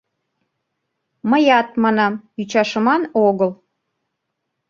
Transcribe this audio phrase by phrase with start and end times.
[1.29, 3.51] Мыят манам: ӱчашыман огыл.